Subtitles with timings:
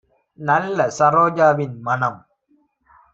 [0.39, 2.19] நல்ல ஸரோஜாவின்- மணம்